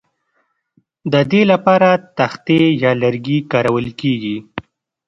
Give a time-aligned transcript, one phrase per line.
[1.11, 4.37] د دې لپاره تختې یا لرګي کارول کیږي